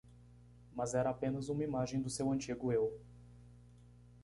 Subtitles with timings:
[0.73, 2.99] Mas era apenas uma imagem do seu antigo eu.